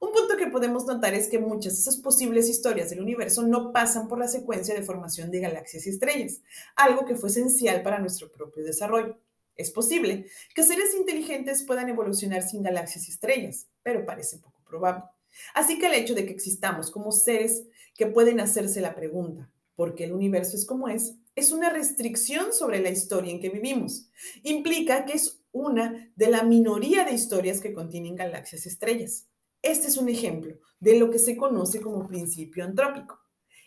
[0.00, 3.72] Un punto que podemos notar es que muchas de esas posibles historias del universo no
[3.72, 6.40] pasan por la secuencia de formación de galaxias y estrellas,
[6.76, 9.18] algo que fue esencial para nuestro propio desarrollo.
[9.56, 15.04] Es posible que seres inteligentes puedan evolucionar sin galaxias y estrellas, pero parece poco probable.
[15.52, 17.64] Así que el hecho de que existamos como seres
[17.96, 21.16] que pueden hacerse la pregunta, ¿por qué el universo es como es?
[21.34, 24.08] Es una restricción sobre la historia en que vivimos.
[24.44, 29.26] Implica que es una de la minoría de historias que contienen galaxias y estrellas.
[29.62, 33.18] Este es un ejemplo de lo que se conoce como principio antrópico.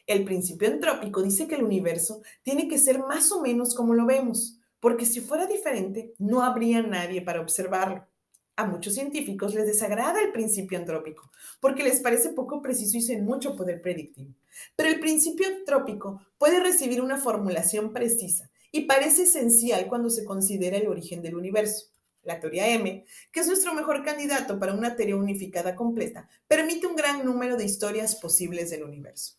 [0.08, 4.06] El principio antrópico dice que el universo tiene que ser más o menos como lo
[4.06, 8.08] vemos, porque si fuera diferente, no habría nadie para observarlo.
[8.56, 13.26] A muchos científicos les desagrada el principio antrópico, porque les parece poco preciso y sin
[13.26, 14.34] mucho poder predictivo.
[14.76, 20.78] Pero el principio antrópico puede recibir una formulación precisa y parece esencial cuando se considera
[20.78, 21.88] el origen del universo.
[22.24, 26.96] La teoría M, que es nuestro mejor candidato para una teoría unificada completa, permite un
[26.96, 29.36] gran número de historias posibles del universo.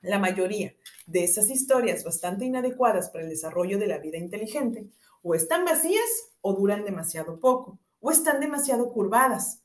[0.00, 0.74] La mayoría
[1.06, 4.88] de esas historias bastante inadecuadas para el desarrollo de la vida inteligente
[5.22, 6.08] o están vacías
[6.40, 9.62] o duran demasiado poco, o están demasiado curvadas,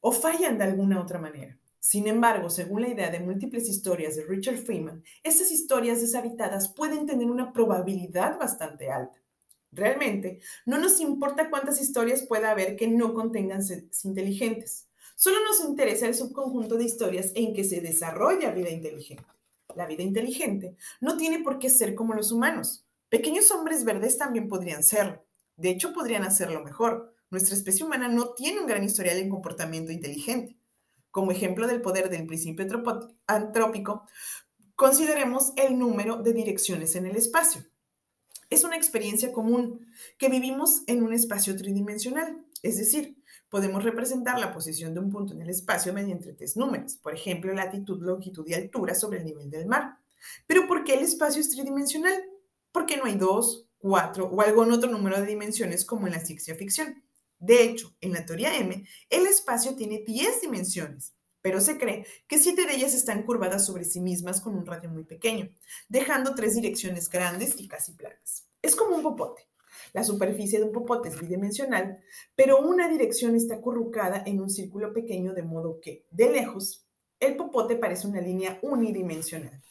[0.00, 1.58] o fallan de alguna otra manera.
[1.78, 7.06] Sin embargo, según la idea de múltiples historias de Richard Freeman, esas historias deshabitadas pueden
[7.06, 9.18] tener una probabilidad bastante alta.
[9.72, 14.88] Realmente, no nos importa cuántas historias pueda haber que no contengan seres inteligentes.
[15.14, 19.24] Solo nos interesa el subconjunto de historias en que se desarrolla vida inteligente.
[19.76, 22.86] La vida inteligente no tiene por qué ser como los humanos.
[23.08, 25.24] Pequeños hombres verdes también podrían serlo.
[25.56, 27.14] De hecho, podrían hacerlo mejor.
[27.30, 30.56] Nuestra especie humana no tiene un gran historial en comportamiento inteligente.
[31.10, 32.66] Como ejemplo del poder del principio
[33.26, 34.06] antrópico,
[34.74, 37.62] consideremos el número de direcciones en el espacio.
[38.50, 39.86] Es una experiencia común
[40.18, 43.16] que vivimos en un espacio tridimensional, es decir,
[43.48, 47.54] podemos representar la posición de un punto en el espacio mediante tres números, por ejemplo,
[47.54, 49.98] latitud, longitud y altura sobre el nivel del mar.
[50.46, 52.22] Pero ¿por qué el espacio es tridimensional?
[52.72, 56.54] Porque no hay dos, cuatro o algún otro número de dimensiones como en la ciencia
[56.54, 57.02] ficción.
[57.38, 62.38] De hecho, en la teoría M, el espacio tiene 10 dimensiones, pero se cree que
[62.38, 65.50] siete de ellas están curvadas sobre sí mismas con un radio muy pequeño,
[65.88, 68.46] dejando tres direcciones grandes y casi planas.
[68.62, 69.48] Es como un popote.
[69.92, 71.98] La superficie de un popote es bidimensional,
[72.36, 76.86] pero una dirección está acurrucada en un círculo pequeño de modo que, de lejos,
[77.18, 79.62] el popote parece una línea unidimensional.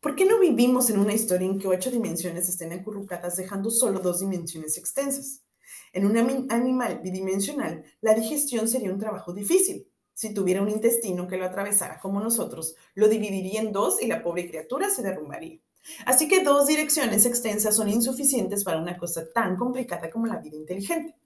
[0.00, 4.00] ¿Por qué no vivimos en una historia en que ocho dimensiones estén acurrucadas dejando solo
[4.00, 5.42] dos dimensiones extensas?
[5.92, 6.16] En un
[6.50, 9.88] animal bidimensional, la digestión sería un trabajo difícil.
[10.14, 14.22] Si tuviera un intestino que lo atravesara como nosotros, lo dividiría en dos y la
[14.22, 15.58] pobre criatura se derrumbaría.
[16.06, 20.56] Así que dos direcciones extensas son insuficientes para una cosa tan complicada como la vida
[20.56, 21.16] inteligente.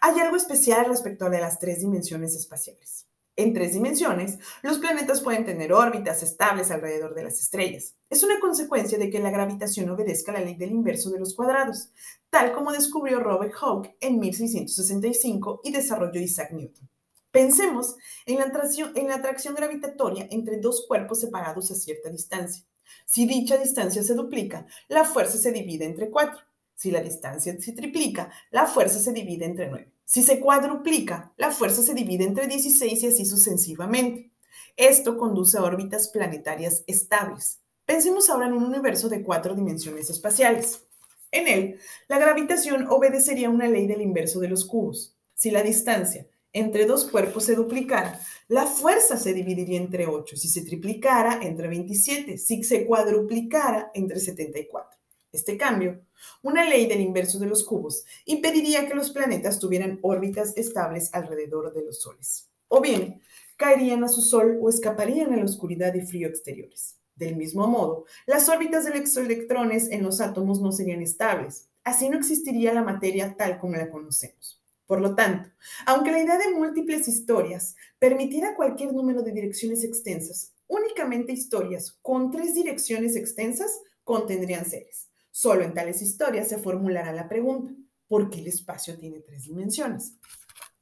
[0.00, 3.06] Hay algo especial respecto a las tres dimensiones espaciales.
[3.36, 7.96] En tres dimensiones, los planetas pueden tener órbitas estables alrededor de las estrellas.
[8.08, 11.90] Es una consecuencia de que la gravitación obedezca la ley del inverso de los cuadrados,
[12.30, 16.88] tal como descubrió Robert Hooke en 1665 y desarrolló Isaac Newton.
[17.32, 22.64] Pensemos en la, atracción, en la atracción gravitatoria entre dos cuerpos separados a cierta distancia.
[23.04, 26.38] Si dicha distancia se duplica, la fuerza se divide entre cuatro.
[26.76, 29.93] Si la distancia se triplica, la fuerza se divide entre nueve.
[30.04, 34.30] Si se cuadruplica, la fuerza se divide entre 16 y así sucesivamente.
[34.76, 37.60] Esto conduce a órbitas planetarias estables.
[37.86, 40.86] Pensemos ahora en un universo de cuatro dimensiones espaciales.
[41.30, 45.16] En él, la gravitación obedecería una ley del inverso de los cubos.
[45.34, 50.36] Si la distancia entre dos cuerpos se duplicara, la fuerza se dividiría entre 8.
[50.36, 52.38] Si se triplicara, entre 27.
[52.38, 54.96] Si se cuadruplicara, entre 74.
[55.34, 56.00] Este cambio,
[56.44, 61.74] una ley del inverso de los cubos, impediría que los planetas tuvieran órbitas estables alrededor
[61.74, 62.48] de los soles.
[62.68, 63.20] O bien,
[63.56, 67.00] caerían a su sol o escaparían a la oscuridad y frío exteriores.
[67.16, 71.68] Del mismo modo, las órbitas de los electrones en los átomos no serían estables.
[71.82, 74.62] Así no existiría la materia tal como la conocemos.
[74.86, 75.50] Por lo tanto,
[75.84, 82.30] aunque la idea de múltiples historias permitiera cualquier número de direcciones extensas, únicamente historias con
[82.30, 85.08] tres direcciones extensas contendrían seres.
[85.36, 87.74] Solo en tales historias se formulará la pregunta,
[88.06, 90.14] ¿por qué el espacio tiene tres dimensiones?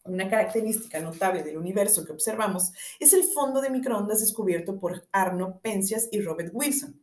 [0.04, 5.58] Una característica notable del universo que observamos es el fondo de microondas descubierto por Arno
[5.62, 7.02] Penzias y Robert Wilson.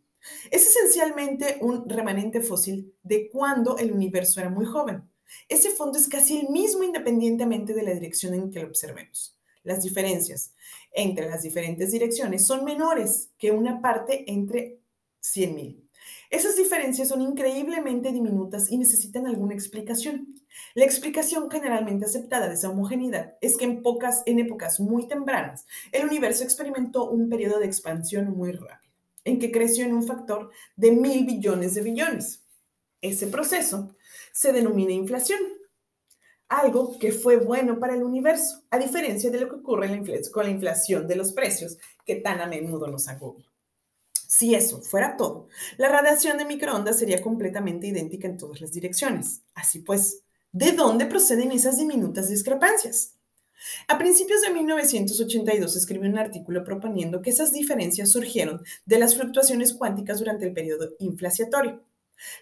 [0.52, 5.10] Es esencialmente un remanente fósil de cuando el universo era muy joven.
[5.48, 9.40] Ese fondo es casi el mismo independientemente de la dirección en que lo observemos.
[9.64, 10.54] Las diferencias
[10.92, 14.84] entre las diferentes direcciones son menores que una parte entre
[15.24, 15.88] 100.000.
[16.30, 20.36] Esas diferencias son increíblemente diminutas y necesitan alguna explicación.
[20.76, 25.65] La explicación generalmente aceptada de esa homogeneidad es que en, pocas, en épocas muy tempranas
[25.92, 30.52] el universo experimentó un periodo de expansión muy rápido, en que creció en un factor
[30.76, 32.46] de mil billones de billones.
[33.02, 33.96] Ese proceso
[34.32, 35.39] se denomina inflación.
[36.48, 39.88] algo que fue bueno para el universo, a diferencia de lo que ocurre
[40.32, 43.49] con la inflación de los precios que tan a menudo nos agobia.
[44.32, 49.42] Si eso fuera todo, la radiación de microondas sería completamente idéntica en todas las direcciones.
[49.56, 53.15] Así pues, ¿de dónde proceden esas diminutas discrepancias?
[53.88, 59.74] A principios de 1982 escribió un artículo proponiendo que esas diferencias surgieron de las fluctuaciones
[59.74, 61.84] cuánticas durante el periodo inflacionario.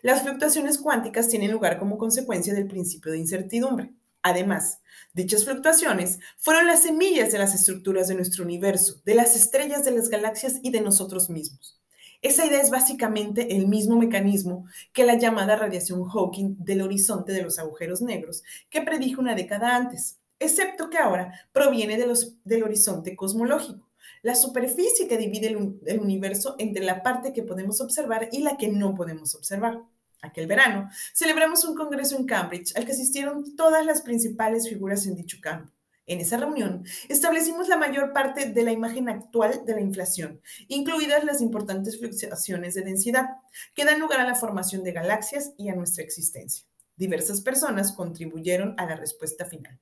[0.01, 3.93] Las fluctuaciones cuánticas tienen lugar como consecuencia del principio de incertidumbre.
[4.27, 4.81] Además,
[5.13, 9.91] dichas fluctuaciones fueron las semillas de las estructuras de nuestro universo, de las estrellas de
[9.91, 11.79] las galaxias y de nosotros mismos.
[12.21, 17.43] Esa idea es básicamente el mismo mecanismo que la llamada radiación Hawking del horizonte de
[17.43, 23.87] los agujeros negros que predijo una década antes excepto que ahora proviene del horizonte cosmológico,
[24.23, 25.47] la superficie que divide
[25.85, 29.83] el universo entre la parte que podemos observar y la que no podemos observar.
[30.27, 35.15] Aquel verano celebramos un congreso en Cambridge al que asistieron todas las principales figuras en
[35.15, 35.71] dicho campo.
[36.05, 41.23] En esa reunión establecimos la mayor parte de la imagen actual de la inflación, incluidas
[41.23, 43.25] las importantes fluctuaciones de densidad
[43.73, 46.65] que dan lugar a la formación de galaxias y a nuestra existencia.
[46.95, 49.79] Diversas personas contribuyeron a la respuesta final.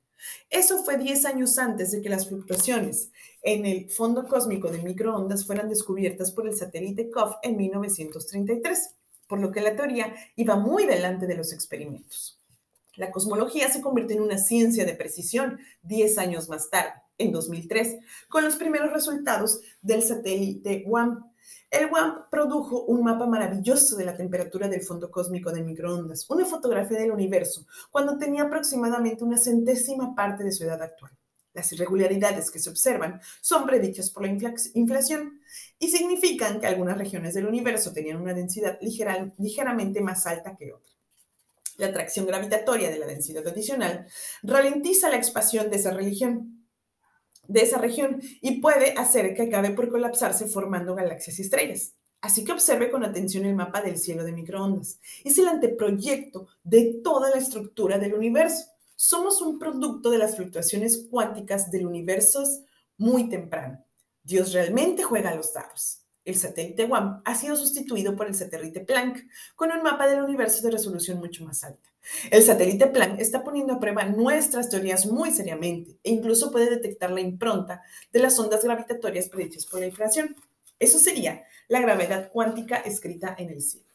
[0.50, 5.46] Eso fue 10 años antes de que las fluctuaciones en el fondo cósmico de microondas
[5.46, 8.96] fueran descubiertas por el satélite COF en 1933,
[9.28, 12.40] por lo que la teoría iba muy delante de los experimentos.
[12.96, 17.98] La cosmología se convirtió en una ciencia de precisión 10 años más tarde, en 2003,
[18.30, 21.32] con los primeros resultados del satélite WAM,
[21.72, 26.46] el WAMP produjo un mapa maravilloso de la temperatura del fondo cósmico de microondas, una
[26.46, 31.12] fotografía del universo, cuando tenía aproximadamente una centésima parte de su edad actual.
[31.56, 34.30] Las irregularidades que se observan son predichas por la
[34.74, 35.40] inflación
[35.80, 40.94] y significan que algunas regiones del universo tenían una densidad ligeramente más alta que otras.
[41.78, 44.06] La atracción gravitatoria de la densidad adicional
[44.44, 45.98] ralentiza la expansión de esa
[47.48, 51.94] de esa región y puede hacer que acabe por colapsarse formando galaxias y estrellas.
[52.20, 55.00] Así que observe con atención el mapa del cielo de microondas.
[55.24, 58.75] Es el anteproyecto de toda la estructura del universo.
[58.96, 62.44] Somos un producto de las fluctuaciones cuánticas del universo
[62.98, 63.84] muy temprano.
[64.24, 66.02] Dios realmente juega a los dados.
[66.24, 70.64] El satélite WAM ha sido sustituido por el satélite Planck con un mapa del universo
[70.64, 71.88] de resolución mucho más alta.
[72.32, 77.12] El satélite Planck está poniendo a prueba nuestras teorías muy seriamente e incluso puede detectar
[77.12, 80.36] la impronta de las ondas gravitatorias predichas por la inflación.
[80.80, 83.86] Eso sería la gravedad cuántica escrita en el cielo.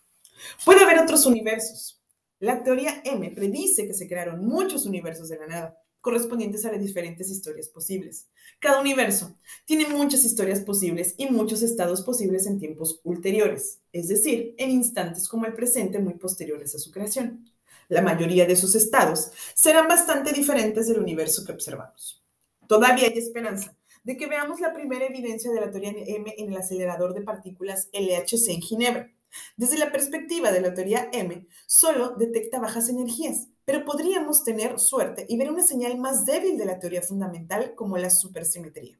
[0.64, 1.99] Puede haber otros universos.
[2.40, 6.80] La teoría M predice que se crearon muchos universos de la nada, correspondientes a las
[6.80, 8.28] diferentes historias posibles.
[8.58, 14.54] Cada universo tiene muchas historias posibles y muchos estados posibles en tiempos ulteriores, es decir,
[14.58, 17.44] en instantes como el presente muy posteriores a su creación
[17.90, 22.24] la mayoría de sus estados, serán bastante diferentes del universo que observamos.
[22.66, 26.56] Todavía hay esperanza de que veamos la primera evidencia de la teoría M en el
[26.56, 29.12] acelerador de partículas LHC en Ginebra.
[29.56, 35.26] Desde la perspectiva de la teoría M, solo detecta bajas energías, pero podríamos tener suerte
[35.28, 38.98] y ver una señal más débil de la teoría fundamental como la supersimetría.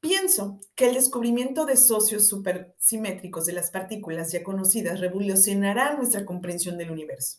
[0.00, 6.76] Pienso que el descubrimiento de socios supersimétricos de las partículas ya conocidas revolucionará nuestra comprensión
[6.76, 7.38] del universo.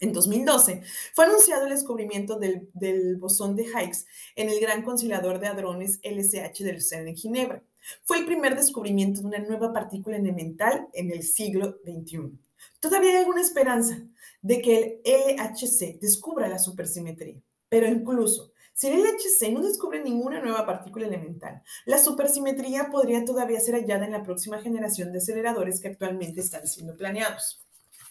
[0.00, 0.82] En 2012
[1.14, 6.64] fue anunciado el descubrimiento del, bosón de Higgs en el Gran Conciliador de Hadrones LCH
[6.64, 7.62] del CERN en Ginebra.
[8.04, 12.38] Fue el primer descubrimiento de una nueva partícula elemental en el siglo XXI.
[12.80, 13.98] Todavía hay alguna esperanza
[14.42, 20.40] de que el LHC descubra la supersimetría, pero incluso si el LHC no descubre ninguna
[20.40, 25.80] nueva partícula elemental, la supersimetría podría todavía ser hallada en la próxima generación de aceleradores
[25.80, 27.64] que actualmente están siendo planeados.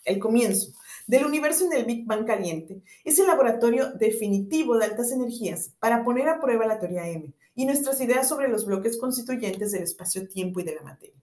[0.04, 0.72] El comienzo
[1.06, 6.04] del universo en el Big Bang caliente es el laboratorio definitivo de altas energías para
[6.04, 10.60] poner a prueba la teoría M y nuestras ideas sobre los bloques constituyentes del espacio-tiempo
[10.60, 11.22] y de la materia.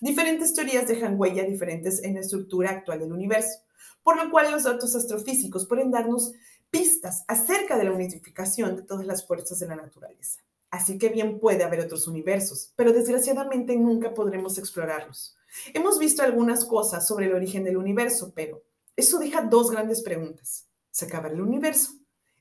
[0.00, 3.60] Diferentes teorías dejan huella diferentes en la estructura actual del universo,
[4.02, 6.32] por lo cual los datos astrofísicos pueden darnos
[6.70, 10.40] pistas acerca de la unificación de todas las fuerzas de la naturaleza.
[10.70, 15.36] Así que bien puede haber otros universos, pero desgraciadamente nunca podremos explorarlos.
[15.72, 18.62] Hemos visto algunas cosas sobre el origen del universo, pero
[18.96, 20.68] eso deja dos grandes preguntas.
[20.90, 21.92] ¿Se acaba el universo?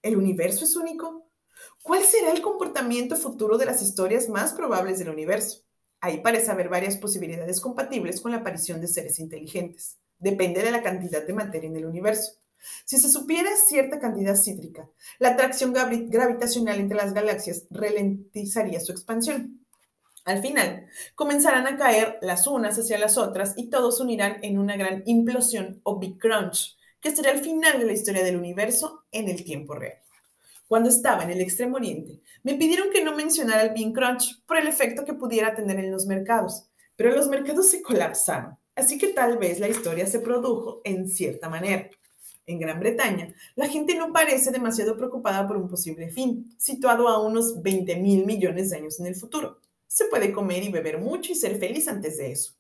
[0.02, 1.25] ¿El universo es único?
[1.86, 5.60] ¿Cuál será el comportamiento futuro de las historias más probables del universo?
[6.02, 10.00] Ahí parece haber varias posibilidades compatibles con la aparición de seres inteligentes.
[10.18, 12.40] Depende de la cantidad de materia en el universo.
[12.86, 19.64] Si se supiera cierta cantidad cítrica, la atracción gravitacional entre las galaxias ralentizaría su expansión.
[20.24, 24.76] Al final, comenzarán a caer las unas hacia las otras y todos unirán en una
[24.76, 29.30] gran implosión o Big Crunch, que será el final de la historia del universo en
[29.30, 30.00] el tiempo real.
[30.68, 34.58] Cuando estaba en el Extremo Oriente, me pidieron que no mencionara el Bean Crunch por
[34.58, 39.10] el efecto que pudiera tener en los mercados, pero los mercados se colapsaron, así que
[39.10, 41.88] tal vez la historia se produjo en cierta manera.
[42.48, 47.22] En Gran Bretaña, la gente no parece demasiado preocupada por un posible fin, situado a
[47.22, 49.60] unos 20 mil millones de años en el futuro.
[49.88, 52.54] Se puede comer y beber mucho y ser feliz antes de eso.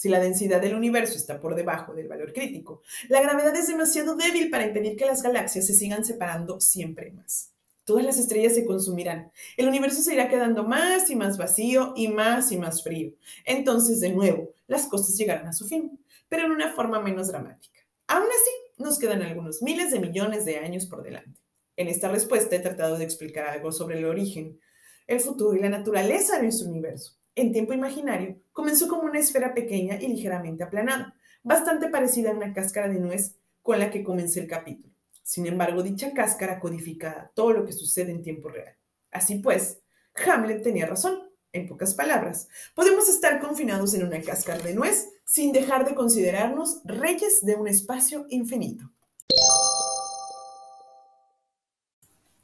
[0.00, 2.80] Si la densidad del universo está por debajo del valor crítico,
[3.10, 7.52] la gravedad es demasiado débil para impedir que las galaxias se sigan separando siempre más.
[7.84, 9.30] Todas las estrellas se consumirán.
[9.58, 13.12] El universo se irá quedando más y más vacío y más y más frío.
[13.44, 17.80] Entonces, de nuevo, las cosas llegarán a su fin, pero en una forma menos dramática.
[18.06, 21.38] Aún así, nos quedan algunos miles de millones de años por delante.
[21.76, 24.58] En esta respuesta he tratado de explicar algo sobre el origen,
[25.06, 29.54] el futuro y la naturaleza de nuestro universo en tiempo imaginario, comenzó como una esfera
[29.54, 34.40] pequeña y ligeramente aplanada, bastante parecida a una cáscara de nuez con la que comencé
[34.40, 34.94] el capítulo.
[35.22, 38.74] Sin embargo, dicha cáscara codifica todo lo que sucede en tiempo real.
[39.10, 39.80] Así pues,
[40.26, 41.30] Hamlet tenía razón.
[41.52, 46.80] En pocas palabras, podemos estar confinados en una cáscara de nuez sin dejar de considerarnos
[46.84, 48.92] reyes de un espacio infinito.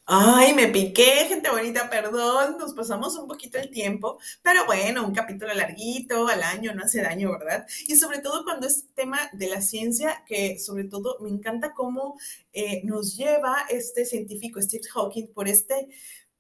[0.08, 5.12] Ay, me piqué, gente bonita, perdón, nos pasamos un poquito el tiempo, pero bueno, un
[5.12, 7.66] capítulo larguito al año no hace daño, ¿verdad?
[7.88, 12.16] Y sobre todo cuando es tema de la ciencia, que sobre todo me encanta cómo
[12.52, 15.88] eh, nos lleva este científico Steve Hawking por este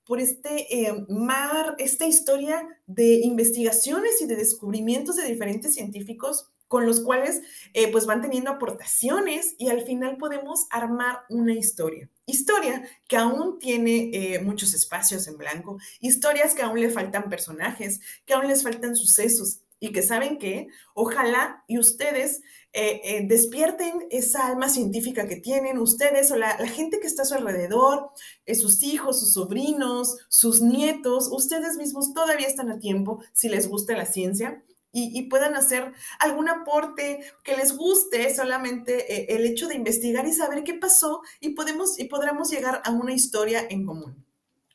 [0.04, 6.86] por este eh, mar, esta historia de investigaciones y de descubrimientos de diferentes científicos con
[6.86, 7.42] los cuales
[7.74, 12.08] eh, pues van teniendo aportaciones y al final podemos armar una historia.
[12.26, 18.00] Historia que aún tiene eh, muchos espacios en blanco, historias que aún le faltan personajes,
[18.24, 22.40] que aún les faltan sucesos y que saben que ojalá y ustedes
[22.72, 27.26] eh, despierten esa alma científica que tienen ustedes o la, la gente que está a
[27.26, 28.10] su alrededor,
[28.54, 33.96] sus hijos, sus sobrinos, sus nietos, ustedes mismos todavía están a tiempo si les gusta
[33.96, 34.62] la ciencia
[34.92, 40.32] y, puedan hacer algún aporte que les guste solamente eh, el hecho de investigar y
[40.32, 44.24] saber qué pasó y podemos y podremos llegar a una historia en común.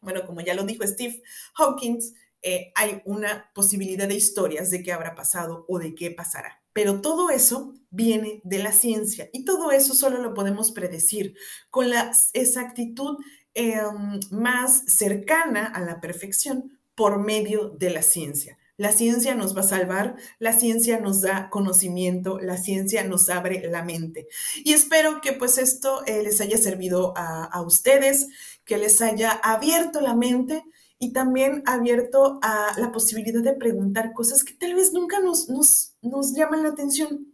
[0.01, 1.23] Bueno, como ya lo dijo Steve
[1.55, 6.61] Hawkins, eh, hay una posibilidad de historias de qué habrá pasado o de qué pasará.
[6.73, 11.35] Pero todo eso viene de la ciencia y todo eso solo lo podemos predecir
[11.69, 13.17] con la exactitud
[13.53, 18.57] em, más cercana a la perfección por medio de la ciencia.
[18.81, 23.69] La ciencia nos va a salvar, la ciencia nos da conocimiento, la ciencia nos abre
[23.69, 24.27] la mente.
[24.63, 28.29] Y espero que pues esto eh, les haya servido a, ustedes,
[28.65, 30.63] que les haya abierto la mente
[30.97, 35.93] y también abierto a la posibilidad de preguntar cosas que tal vez nunca nos, nos,
[36.01, 37.31] nos llaman la atención.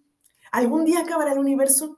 [0.51, 1.97] ¿Algún día acabará el universo?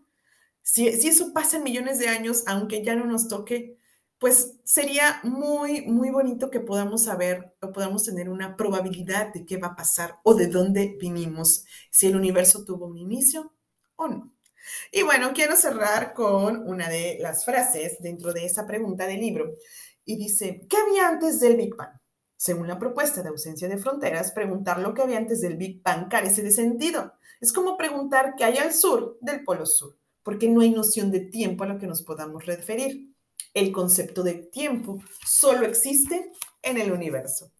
[0.61, 3.78] Si, si eso pasa en millones de años, aunque ya no nos toque,
[4.19, 9.57] pues sería muy, muy bonito que podamos saber o podamos tener una probabilidad de qué
[9.57, 13.53] va a pasar o de dónde vinimos, si el universo tuvo un inicio
[13.95, 14.33] o no.
[14.91, 19.55] Y bueno, quiero cerrar con una de las frases dentro de esa pregunta del libro.
[20.05, 21.97] Y dice, ¿qué había antes del Big Bang?
[22.35, 26.09] Según la propuesta de ausencia de fronteras, preguntar lo que había antes del Big Bang
[26.09, 27.13] carece de sentido.
[27.39, 31.21] Es como preguntar qué hay al sur del Polo Sur, porque no hay noción de
[31.21, 33.13] tiempo a lo que nos podamos referir.
[33.53, 36.31] El concepto de tiempo solo existe
[36.61, 37.51] en el universo.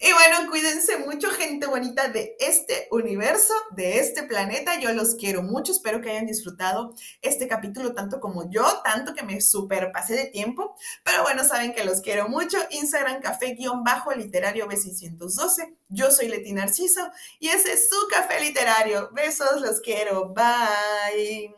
[0.00, 4.78] Y bueno, cuídense mucho, gente bonita de este universo, de este planeta.
[4.80, 5.72] Yo los quiero mucho.
[5.72, 10.74] Espero que hayan disfrutado este capítulo tanto como yo, tanto que me superpasé de tiempo.
[11.04, 12.58] Pero bueno, saben que los quiero mucho.
[12.70, 15.76] Instagram café-literario B612.
[15.88, 17.08] Yo soy Leti Narciso
[17.38, 19.10] y ese es su café literario.
[19.12, 20.34] Besos, los quiero.
[20.34, 21.54] Bye.